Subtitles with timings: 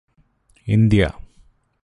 [0.67, 1.07] India